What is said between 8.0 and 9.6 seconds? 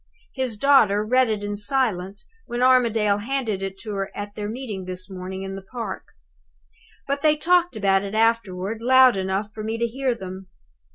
it afterward, loud enough